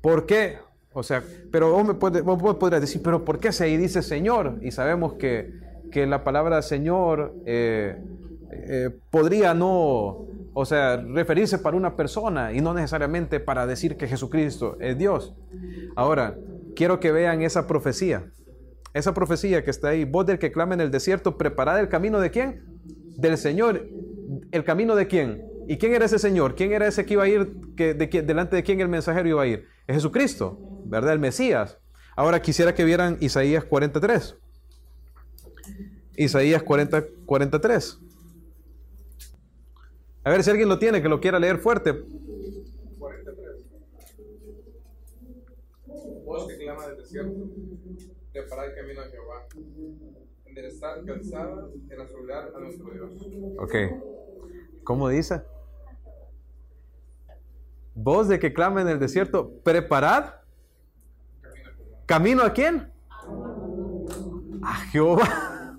[0.00, 0.58] ¿por qué?
[0.92, 4.58] O sea, pero vos, me podrías decir, pero ¿por qué se dice Señor?
[4.62, 7.96] Y sabemos que que la palabra Señor eh,
[8.50, 14.08] eh, podría no, o sea, referirse para una persona y no necesariamente para decir que
[14.08, 15.36] Jesucristo es Dios.
[15.94, 16.36] Ahora,
[16.74, 18.24] quiero que vean esa profecía.
[18.94, 22.20] Esa profecía que está ahí, voz del que clama en el desierto, preparad el camino
[22.20, 22.62] de quién?
[23.16, 23.88] Del Señor.
[24.52, 25.44] ¿El camino de quién?
[25.66, 26.54] ¿Y quién era ese Señor?
[26.54, 29.46] ¿Quién era ese que iba a ir, que, delante de quién el mensajero iba a
[29.46, 29.66] ir?
[29.88, 31.12] Es Jesucristo, ¿verdad?
[31.12, 31.78] El Mesías.
[32.14, 34.36] Ahora quisiera que vieran Isaías 43.
[36.16, 37.98] Isaías 40, 43.
[40.22, 42.04] A ver si alguien lo tiene, que lo quiera leer fuerte.
[42.98, 43.64] 43.
[46.24, 47.48] Voz que clama del desierto,
[48.34, 49.46] preparar el camino a Jehová,
[50.44, 53.12] enderezar calzada en soledad a nuestro Dios.
[53.58, 53.74] Ok.
[54.82, 55.42] ¿Cómo dice?
[57.94, 60.34] Voz de que clama en el desierto, preparad.
[62.06, 62.92] ¿Camino a quién?
[64.62, 65.78] A Jehová.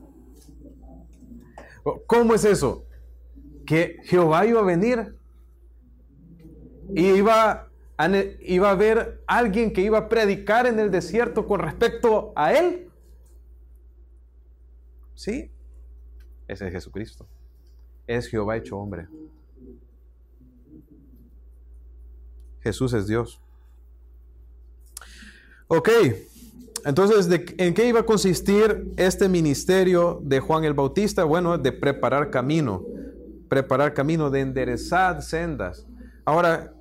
[2.07, 2.85] ¿Cómo es eso?
[3.65, 5.13] Que Jehová iba a venir
[6.95, 7.69] y iba
[8.41, 12.89] iba a haber alguien que iba a predicar en el desierto con respecto a él.
[15.13, 15.49] ¿Sí?
[16.47, 17.25] Ese es Jesucristo.
[18.05, 19.07] Es Jehová hecho hombre.
[22.61, 23.39] Jesús es Dios.
[25.67, 25.89] Ok.
[26.83, 27.27] Entonces,
[27.57, 31.23] ¿en qué iba a consistir este ministerio de Juan el Bautista?
[31.23, 32.83] Bueno, de preparar camino,
[33.49, 35.87] preparar camino, de enderezar sendas.
[36.25, 36.75] Ahora,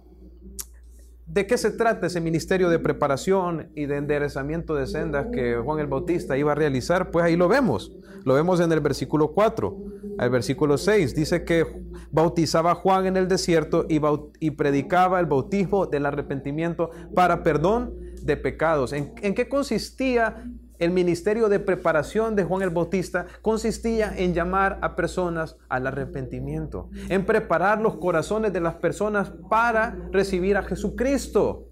[1.27, 5.79] ¿de qué se trata ese ministerio de preparación y de enderezamiento de sendas que Juan
[5.81, 7.11] el Bautista iba a realizar?
[7.11, 7.93] Pues ahí lo vemos.
[8.25, 9.77] Lo vemos en el versículo 4.
[10.19, 11.67] El versículo 6 dice que
[12.11, 14.01] bautizaba Juan en el desierto y,
[14.41, 17.93] y predicaba el bautismo del arrepentimiento para perdón
[18.25, 18.93] de pecados.
[18.93, 20.45] ¿En, qué consistía
[20.85, 23.27] el ministerio de preparación de Juan el Bautista?
[23.43, 29.97] Consistía en llamar a personas al arrepentimiento, en preparar los corazones de las personas para
[30.13, 31.69] recibir a Jesucristo.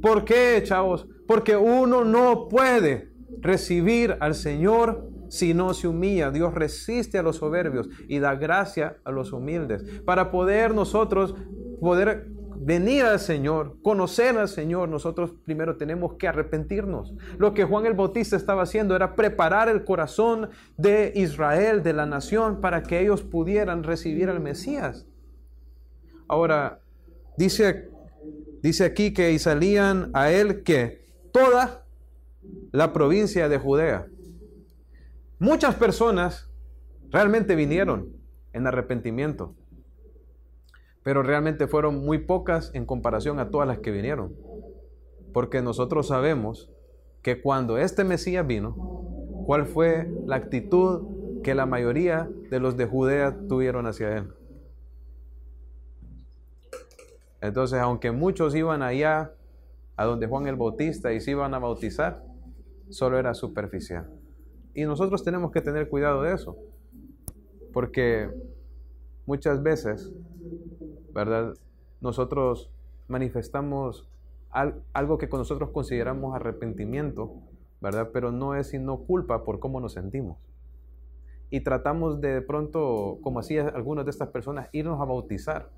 [0.00, 1.06] ¿Por qué, chavos?
[1.26, 6.30] Porque uno no puede recibir al Señor si no se humilla.
[6.30, 9.82] Dios resiste a los soberbios y da gracia a los humildes.
[10.04, 11.34] Para poder nosotros
[11.80, 12.30] poder
[12.64, 17.12] venir al Señor, conocer al Señor, nosotros primero tenemos que arrepentirnos.
[17.38, 22.06] Lo que Juan el Bautista estaba haciendo era preparar el corazón de Israel, de la
[22.06, 25.06] nación, para que ellos pudieran recibir al Mesías.
[26.28, 26.80] Ahora,
[27.36, 27.90] dice,
[28.62, 31.84] dice aquí que y salían a él que toda
[32.70, 34.06] la provincia de Judea.
[35.38, 36.48] Muchas personas
[37.10, 38.12] realmente vinieron
[38.52, 39.54] en arrepentimiento
[41.02, 44.34] pero realmente fueron muy pocas en comparación a todas las que vinieron.
[45.32, 46.70] Porque nosotros sabemos
[47.22, 48.74] que cuando este Mesías vino,
[49.46, 54.32] ¿cuál fue la actitud que la mayoría de los de Judea tuvieron hacia él?
[57.40, 59.32] Entonces, aunque muchos iban allá
[59.96, 62.22] a donde Juan el Bautista y se iban a bautizar,
[62.88, 64.08] solo era superficial.
[64.74, 66.56] Y nosotros tenemos que tener cuidado de eso,
[67.72, 68.30] porque
[69.26, 70.12] muchas veces,
[71.12, 71.54] ¿verdad?
[72.00, 72.70] Nosotros
[73.08, 74.08] manifestamos
[74.50, 77.32] algo que nosotros consideramos arrepentimiento,
[77.80, 78.10] ¿verdad?
[78.12, 80.38] Pero no es sino culpa por cómo nos sentimos.
[81.50, 85.70] Y tratamos de, de pronto, como hacían algunas de estas personas, irnos a bautizar,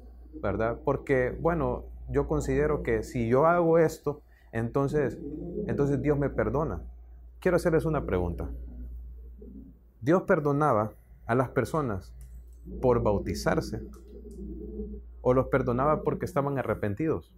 [0.42, 0.78] ¿verdad?
[0.84, 4.20] Porque, bueno, yo considero que si yo hago esto,
[4.52, 5.18] entonces,
[5.66, 6.82] entonces Dios me perdona.
[7.40, 8.48] Quiero hacerles una pregunta.
[10.00, 10.92] Dios perdonaba
[11.26, 12.12] a las personas
[12.80, 13.80] por bautizarse
[15.24, 17.32] o los perdonaba porque estaban arrepentidos.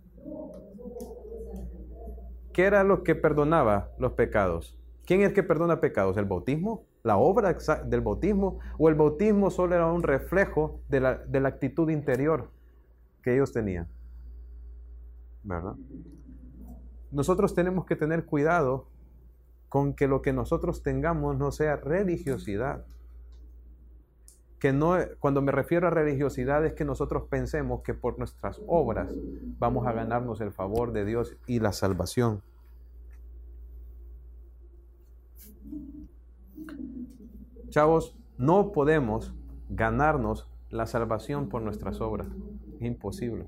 [2.52, 4.78] ¿Qué era lo que perdonaba los pecados?
[5.06, 6.16] ¿Quién es el que perdona pecados?
[6.16, 6.84] ¿El bautismo?
[7.04, 8.58] ¿La obra del bautismo?
[8.76, 12.50] ¿O el bautismo solo era un reflejo de la, de la actitud interior
[13.22, 13.88] que ellos tenían?
[15.44, 15.76] ¿Verdad?
[17.12, 18.88] Nosotros tenemos que tener cuidado
[19.68, 22.84] con que lo que nosotros tengamos no sea religiosidad.
[24.58, 29.12] Que no, cuando me refiero a religiosidad es que nosotros pensemos que por nuestras obras
[29.58, 32.42] vamos a ganarnos el favor de Dios y la salvación.
[37.68, 39.34] Chavos, no podemos
[39.68, 42.28] ganarnos la salvación por nuestras obras.
[42.76, 43.46] Es imposible.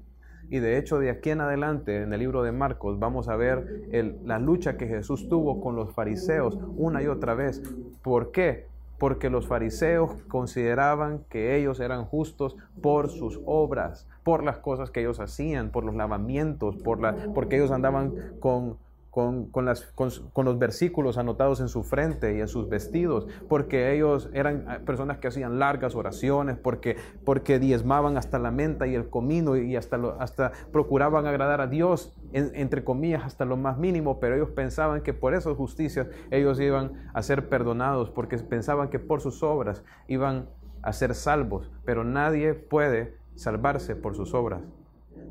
[0.50, 3.88] Y de hecho, de aquí en adelante, en el libro de Marcos, vamos a ver
[4.24, 7.62] la lucha que Jesús tuvo con los fariseos una y otra vez.
[8.02, 8.67] ¿Por qué?
[8.98, 15.00] Porque los fariseos consideraban que ellos eran justos por sus obras, por las cosas que
[15.00, 18.76] ellos hacían, por los lavamientos, por la, porque ellos andaban con
[19.10, 24.64] con, con, los versículos anotados en su frente y en sus vestidos, porque ellos eran
[24.68, 29.56] ah, personas que hacían largas oraciones, porque, porque diezmaban hasta la menta y el comino
[29.56, 34.50] y hasta, hasta procuraban agradar a Dios, entre comillas, hasta lo más mínimo, pero ellos
[34.50, 39.42] pensaban que por esas justicias ellos iban a ser perdonados, porque pensaban que por sus
[39.42, 40.48] obras iban
[40.82, 44.62] a ser salvos, pero nadie puede salvarse por sus obras.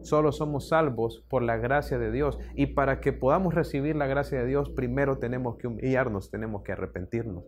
[0.08, 2.40] Solo somos salvos por la gracia de Dios.
[2.56, 6.72] Y para que podamos recibir la gracia de Dios, primero tenemos que humillarnos, tenemos que
[6.72, 7.44] arrepentirnos.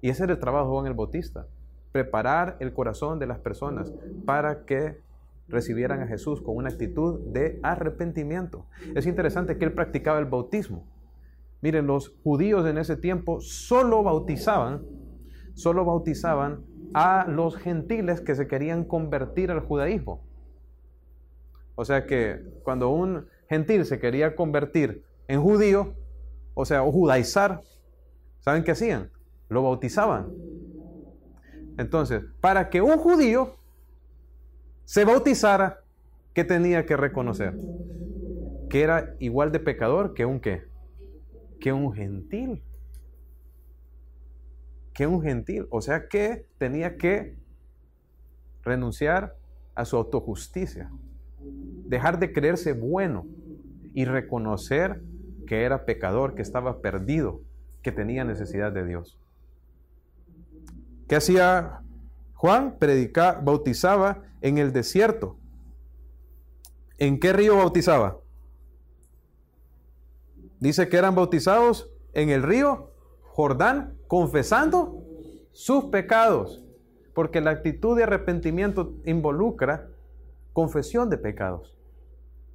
[0.00, 1.48] Y ese era el trabajo de Juan el Bautista.
[1.90, 3.92] Preparar el corazón de las personas
[4.24, 5.00] para que
[5.48, 8.66] recibieran a Jesús con una actitud de arrepentimiento.
[8.94, 10.86] Es interesante que él practicaba el bautismo.
[11.62, 14.82] Miren, los judíos en ese tiempo solo bautizaban,
[15.54, 20.22] solo bautizaban a los gentiles que se querían convertir al judaísmo.
[21.74, 25.94] O sea que cuando un gentil se quería convertir en judío,
[26.54, 27.60] o sea, o judaizar,
[28.40, 29.10] ¿saben qué hacían?
[29.48, 30.32] Lo bautizaban.
[31.76, 33.56] Entonces, para que un judío
[34.84, 35.80] se bautizara,
[36.32, 37.54] ¿qué tenía que reconocer?
[38.70, 40.64] Que era igual de pecador que un qué?
[41.60, 42.62] Que un gentil.
[44.92, 45.66] Que un gentil.
[45.70, 47.36] O sea que tenía que
[48.62, 49.36] renunciar
[49.74, 50.90] a su autojusticia
[51.86, 53.26] dejar de creerse bueno
[53.92, 55.02] y reconocer
[55.46, 57.42] que era pecador, que estaba perdido,
[57.82, 59.18] que tenía necesidad de Dios.
[61.08, 61.80] ¿Qué hacía
[62.34, 62.76] Juan?
[62.78, 65.38] Predicaba, bautizaba en el desierto.
[66.98, 68.18] ¿En qué río bautizaba?
[70.60, 72.90] Dice que eran bautizados en el río
[73.34, 75.02] Jordán, confesando
[75.50, 76.62] sus pecados,
[77.14, 79.88] porque la actitud de arrepentimiento involucra
[80.54, 81.74] confesión de pecados.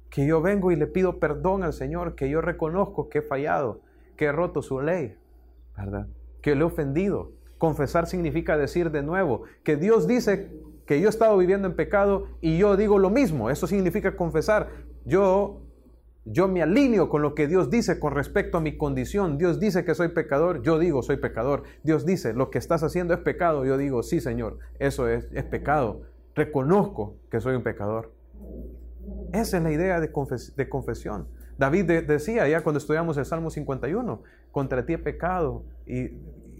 [0.08, 3.82] Que yo vengo y le pido perdón al Señor, que yo reconozco que he fallado,
[4.16, 5.16] que he roto su ley,
[5.76, 6.08] ¿verdad?
[6.42, 7.30] Que le he ofendido.
[7.58, 10.50] Confesar significa decir de nuevo que Dios dice
[10.86, 13.50] que yo he estado viviendo en pecado y yo digo lo mismo.
[13.50, 14.70] Eso significa confesar.
[15.04, 15.60] Yo
[16.24, 19.38] yo me alineo con lo que Dios dice con respecto a mi condición.
[19.38, 21.64] Dios dice que soy pecador, yo digo soy pecador.
[21.82, 25.44] Dios dice, lo que estás haciendo es pecado, yo digo, sí Señor, eso es, es
[25.44, 26.09] pecado
[26.44, 28.12] reconozco que soy un pecador.
[29.32, 30.10] Esa es la idea de,
[30.68, 31.28] confesión.
[31.58, 36.10] David decía ya cuando estudiamos el Salmo 51, contra ti he pecado y,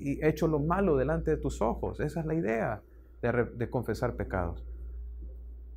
[0.02, 2.00] he hecho lo malo delante de tus ojos.
[2.00, 2.82] Esa es la idea
[3.22, 4.64] de, confesar pecados.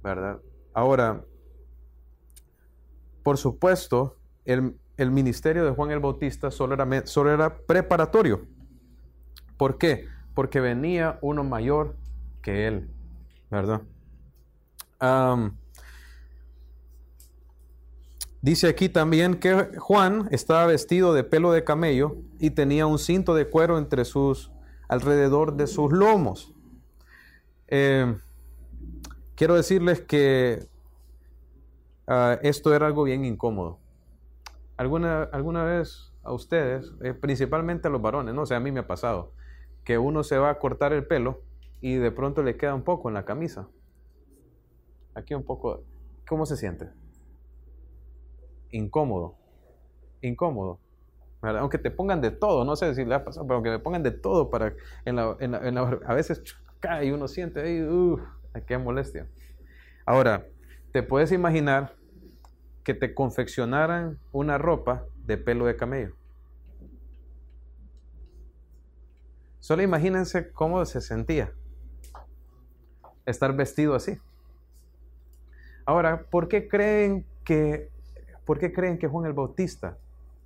[0.01, 0.39] ¿Verdad?
[0.73, 1.23] Ahora,
[3.21, 4.75] por supuesto, el,
[5.11, 8.47] ministerio de Juan el Bautista solo era, solo era preparatorio.
[9.57, 10.07] ¿Por qué?
[10.33, 11.95] Porque venía uno mayor
[12.41, 12.89] que él.
[18.43, 23.35] Dice aquí también que Juan estaba vestido de pelo de camello y tenía un cinto
[23.35, 24.51] de cuero entre sus,
[24.89, 26.53] alrededor de sus lomos.
[27.69, 28.17] Eh,
[29.35, 30.67] quiero decirles que
[32.05, 33.79] ah, esto era algo bien incómodo.
[34.75, 38.81] ¿Alguna, alguna vez a ustedes, eh, principalmente a los varones, no sea, a mí me
[38.81, 39.31] ha pasado,
[39.85, 41.41] que uno se va a cortar el pelo
[41.79, 43.69] y de pronto le queda un poco en la camisa?
[45.15, 45.83] Aquí un poco,
[46.27, 46.89] ¿cómo se siente?
[48.73, 49.37] incómodo,
[50.21, 50.79] incómodo.
[51.41, 54.03] Aunque te pongan de todo, no sé si le ha pasado, pero aunque me pongan
[54.03, 54.73] de todo para,
[55.05, 56.41] en la, en a veces
[56.79, 58.21] cae y uno siente ahí, uff,
[58.65, 59.27] qué molestia.
[60.05, 60.45] Ahora,
[60.91, 61.95] te puedes imaginar
[62.83, 66.15] que te confeccionaran una ropa de pelo de camello.
[69.59, 71.53] Solo imagínense cómo se sentía
[73.25, 74.17] estar vestido así.
[75.85, 77.93] Ahora, ¿por qué creen que
[78.45, 79.97] ¿Por qué creen que Juan el Bautista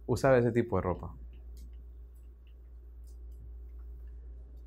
[0.06, 1.14] usaba ese tipo de ropa?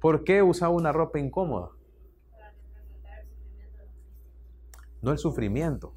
[0.00, 1.70] ¿Por qué usaba una ropa incómoda?
[5.02, 5.94] No el sufrimiento,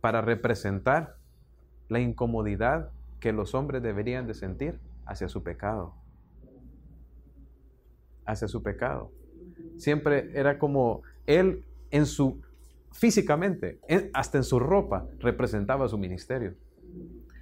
[0.00, 1.16] para representar
[1.88, 5.94] la incomodidad que los hombres deberían de sentir hacia su pecado.
[8.26, 9.12] Hacia su pecado.
[9.76, 12.42] Siempre era como él en su
[12.92, 13.80] físicamente,
[14.12, 16.54] hasta en su ropa, representaba su ministerio.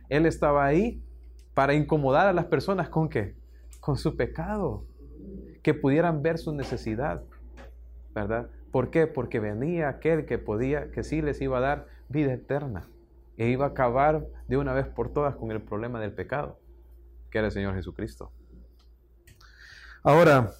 [0.09, 1.03] Él estaba ahí
[1.55, 3.35] para incomodar a las personas con qué?
[3.81, 4.85] Con su pecado,
[5.63, 7.23] que pudieran ver su necesidad,
[8.15, 8.49] ¿verdad?
[8.71, 9.07] ¿Por qué?
[9.07, 12.89] Porque venía aquel que podía, que sí les iba a dar vida eterna
[13.37, 16.59] e iba a acabar de una vez por todas con el problema del pecado,
[17.31, 18.31] que era el Señor Jesucristo.
[20.03, 20.53] Ahora,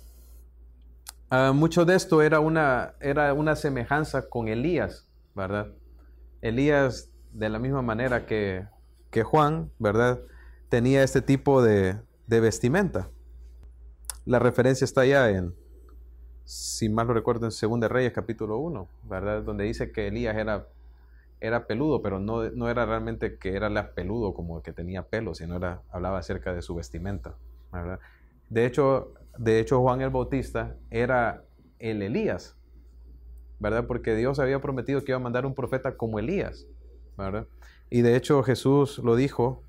[1.33, 5.69] Ah, mucho de esto era una, era una semejanza con Elías, ¿verdad?
[6.43, 8.67] Elías, de la misma manera que,
[9.13, 10.19] que Juan, ¿verdad?
[10.69, 13.11] Tenía este tipo de, de, vestimenta.
[14.25, 15.55] La referencia está allá en,
[16.45, 19.43] si mal lo recuerdo, en 2 Reyes capítulo 1, ¿verdad?
[19.43, 20.67] Donde dice que Elías era,
[21.41, 25.37] era peludo, pero no, no era realmente que era la peludo como que tenía pelo,
[25.37, 27.37] sino era, hablaba acerca de su vestimenta,
[27.73, 28.01] ¿verdad?
[28.49, 31.45] De hecho, de hecho, Juan el Bautista era
[31.79, 32.57] el Elías,
[33.59, 33.87] ¿verdad?
[33.87, 36.67] Porque Dios había prometido que iba a mandar un profeta como Elías,
[37.17, 37.47] ¿verdad?
[37.91, 39.63] Y de hecho Jesús lo dijo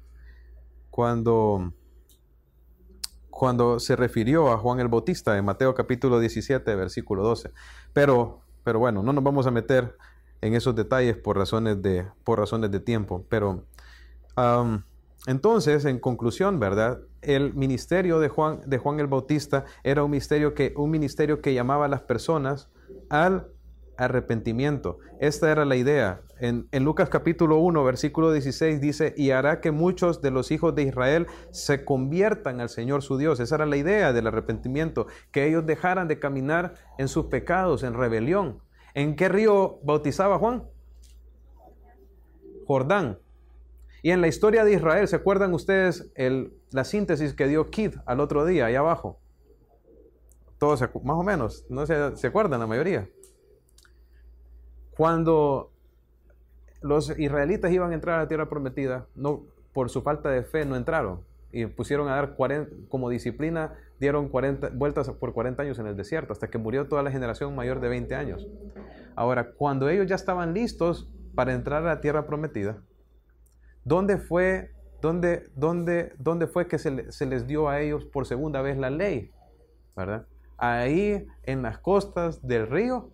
[0.90, 1.74] cuando,
[3.30, 7.52] cuando se refirió a Juan el Bautista en Mateo capítulo 17, versículo 12.
[7.94, 9.96] Pero, pero bueno, no nos vamos a meter
[10.42, 13.26] en esos detalles por razones de, por razones de tiempo.
[13.30, 13.66] Pero
[15.28, 17.00] entonces, en conclusión, ¿verdad?
[17.22, 21.54] El ministerio de Juan, de Juan el Bautista era un ministerio, que, un ministerio que
[21.54, 22.70] llamaba a las personas
[23.10, 23.48] al
[23.98, 24.98] arrepentimiento.
[25.20, 26.22] Esta era la idea.
[26.40, 30.74] En, en, Lucas capítulo 1, versículo 16 dice, y hará que muchos de los hijos
[30.74, 33.40] de Israel se conviertan al Señor su Dios.
[33.40, 37.94] Esa era la idea del arrepentimiento, que ellos dejaran de caminar en sus pecados, en
[37.94, 38.60] rebelión.
[38.96, 40.64] ¿En qué río bautizaba Juan?
[42.66, 43.20] Jordán.
[44.02, 46.12] Y en la historia de Israel, ¿se acuerdan ustedes
[46.72, 49.20] la síntesis que dio Kid al otro día, ahí abajo?
[50.58, 53.10] Todos, más o menos, no se, se acuerdan la mayoría.
[54.92, 55.72] Cuando
[56.82, 59.44] los israelitas iban a entrar a la tierra prometida, no,
[59.74, 61.22] por su falta de fe no entraron
[61.52, 65.98] y pusieron a dar 40, como disciplina, dieron 40, vueltas por 40 años en el
[65.98, 68.48] desierto, hasta que murió toda la generación mayor de 20 años.
[69.16, 72.82] Ahora, cuando ellos ya estaban listos para entrar a la tierra prometida,
[73.84, 74.72] ¿Dónde fue,
[75.02, 76.92] dónde, dónde, dónde fue que se,
[77.26, 79.32] les dio a ellos por segunda vez la ley?
[79.96, 80.26] ¿Verdad?
[80.58, 83.10] Ahí en las costas del río,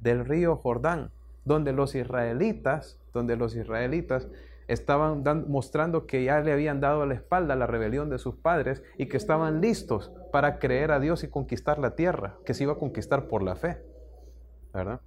[0.00, 1.10] del río Jordán,
[1.44, 4.28] donde los israelitas, donde los israelitas
[4.68, 8.82] estaban mostrando que ya le habían dado a la espalda la rebelión de sus padres
[8.96, 12.74] y que estaban listos para creer a Dios y conquistar la tierra, que se iba
[12.74, 13.82] a conquistar por la fe.
[14.72, 15.00] ¿verdad?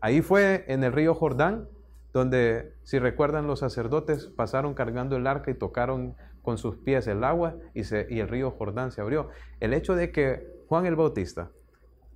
[0.00, 1.68] Ahí fue en el río Jordán
[2.12, 7.24] donde, si recuerdan, los sacerdotes pasaron cargando el arca y tocaron con sus pies el
[7.24, 9.28] agua y, el río Jordán se abrió.
[9.60, 11.50] El hecho de que Juan el Bautista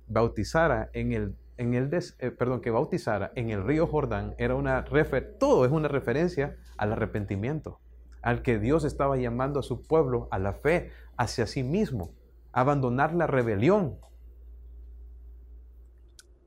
[0.07, 4.85] bautizara en el, eh, río Jordán era una
[5.39, 7.79] todo es una referencia al arrepentimiento,
[8.21, 12.15] al que Dios estaba llamando a su pueblo a la fe hacia sí mismo,
[12.51, 13.97] abandonar la rebelión.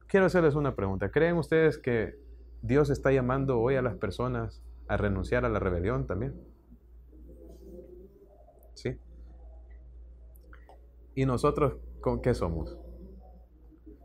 [0.09, 1.11] Quiero hacerles una pregunta.
[1.11, 2.26] ¿Creen ustedes que
[2.66, 6.34] Dios está llamando hoy a las personas a renunciar a la rebelión también.
[8.74, 8.98] ¿Sí?
[11.14, 12.76] ¿Y nosotros con qué somos?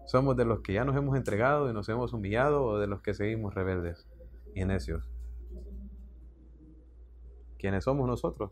[0.06, 3.02] ¿Somos de los que ya nos hemos entregado y nos hemos humillado o de los
[3.02, 4.08] que seguimos rebeldes
[4.54, 5.10] y necios?
[7.58, 8.52] ¿Quiénes somos nosotros?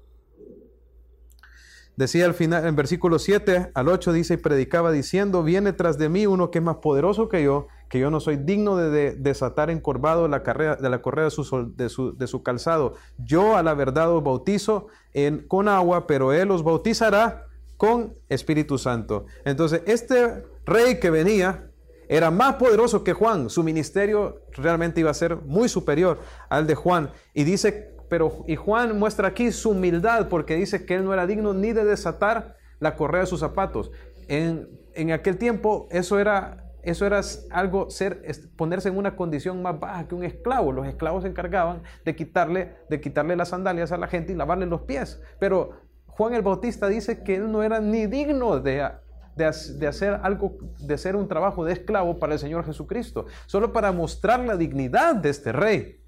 [2.00, 6.08] Decía al final, en versículo 7 al 8 dice, y predicaba diciendo, viene tras de
[6.08, 9.70] mí uno que es más poderoso que yo, que yo no soy digno de, desatar
[9.70, 12.94] encorvado la carrera, de la correa de su, calzado.
[13.18, 18.78] Yo a la verdad os bautizo en, con agua, pero él os bautizará con Espíritu
[18.78, 19.26] Santo.
[19.44, 21.70] Entonces, este rey que venía
[22.08, 23.50] era más poderoso que Juan.
[23.50, 27.12] Su ministerio realmente iba a ser muy superior al de Juan.
[27.34, 31.28] Y dice pero y Juan muestra aquí su humildad porque dice que él no era
[31.28, 33.92] digno ni de desatar la correa de sus zapatos.
[34.28, 38.22] En, en aquel tiempo eso era, eso era algo, ser,
[38.56, 40.72] ponerse en una condición más baja que un esclavo.
[40.72, 44.66] Los esclavos se encargaban de quitarle, de quitarle las sandalias a la gente y lavarle
[44.66, 45.22] los pies.
[45.40, 48.90] Pero Juan el Bautista dice que él no era ni digno de,
[49.36, 53.92] de, hacer algo, de hacer un trabajo de esclavo para el Señor Jesucristo, solo para
[53.92, 56.00] mostrar la dignidad de este rey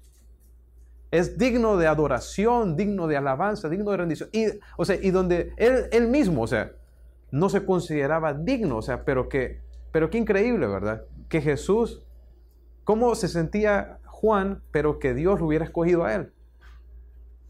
[1.12, 4.30] es digno de adoración, digno de alabanza, digno de rendición.
[4.32, 4.46] Y,
[4.78, 6.72] o sea, y donde él, él mismo, o sea,
[7.30, 9.60] no se consideraba digno, o sea, pero que,
[9.92, 11.04] pero qué increíble, ¿verdad?
[11.28, 12.06] Que Jesús,
[12.84, 16.32] ¿cómo se sentía Juan, pero que Dios lo hubiera escogido a él?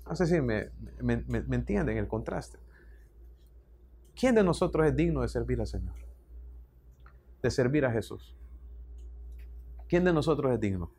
[0.08, 2.58] No sé si me, me, me entienden el contraste.
[4.16, 5.94] ¿Quién de nosotros es digno de servir al Señor?
[7.40, 8.36] De servir a Jesús.
[9.88, 10.90] ¿Quién de nosotros es digno?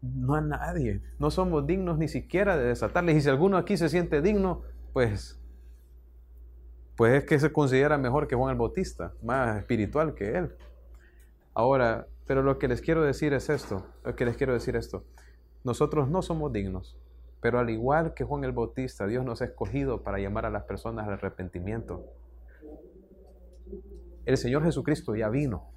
[0.00, 1.02] No a nadie.
[1.18, 3.16] No somos dignos ni siquiera de desatarles.
[3.16, 5.40] Y si alguno aquí se siente digno, pues,
[6.96, 10.56] pues es que se considera mejor que Juan el Bautista, más espiritual que él.
[11.54, 15.04] Ahora, pero lo que les quiero decir es esto, lo que les quiero decir esto.
[15.64, 16.96] Nosotros no somos dignos,
[17.40, 20.62] pero al igual que Juan el Bautista, Dios nos ha escogido para llamar a las
[20.64, 22.04] personas al arrepentimiento.
[24.24, 25.70] El Señor Jesucristo ya vino.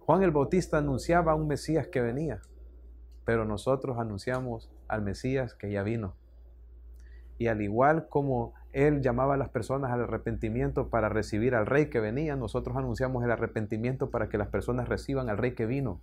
[0.00, 2.40] Juan el Bautista anunciaba a un Mesías que venía
[3.28, 6.14] pero nosotros anunciamos al Mesías que ya vino.
[7.36, 11.90] Y al igual como Él llamaba a las personas al arrepentimiento para recibir al Rey
[11.90, 16.00] que venía, nosotros anunciamos el arrepentimiento para que las personas reciban al Rey que vino.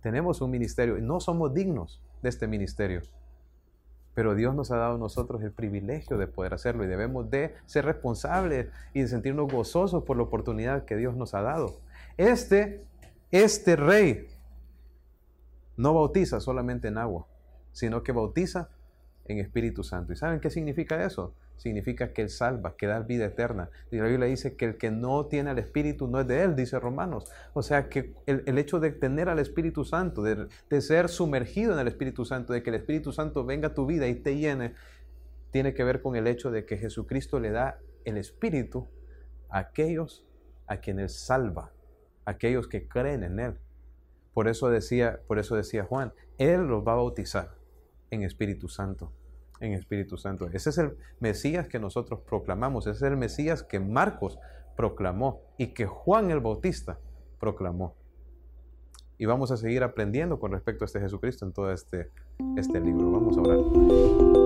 [0.00, 3.02] Tenemos un ministerio y no somos dignos de este ministerio.
[4.14, 7.56] Pero Dios nos ha dado a nosotros el privilegio de poder hacerlo y debemos de
[7.66, 11.80] ser responsables y de sentirnos gozosos por la oportunidad que Dios nos ha dado.
[12.16, 12.84] Este,
[13.32, 14.28] este rey
[15.78, 17.26] no bautiza solamente en agua,
[17.72, 18.68] sino que bautiza
[19.24, 20.12] en Espíritu Santo.
[20.12, 21.34] ¿Y saben qué significa eso?
[21.56, 23.70] Significa que Él salva, que da vida eterna.
[23.90, 26.56] Y la Biblia dice que el que no tiene al Espíritu no es de Él,
[26.56, 27.30] dice Romanos.
[27.52, 30.48] O sea que el, hecho de tener al Espíritu Santo, de,
[30.80, 34.08] ser sumergido en el Espíritu Santo, de que el Espíritu Santo venga a tu vida
[34.08, 34.74] y te llene,
[35.52, 38.88] tiene que ver con el hecho de que Jesucristo le da el Espíritu
[39.48, 40.24] a aquellos
[40.66, 41.72] a quienes salva,
[42.24, 43.58] a aquellos que creen en Él.
[44.34, 47.54] Por eso decía, por eso decía Juan, Él los va a bautizar
[48.10, 49.12] en Espíritu Santo.
[49.60, 50.48] En Espíritu Santo.
[50.52, 52.86] Ese es el Mesías que nosotros proclamamos.
[52.86, 54.38] Ese es el Mesías que Marcos
[54.76, 56.98] proclamó y que Juan el Bautista
[57.40, 57.96] proclamó.
[59.18, 62.12] Y vamos a seguir aprendiendo con respecto a este Jesucristo en todo este,
[62.56, 63.10] este libro.
[63.10, 64.37] Vamos a orar.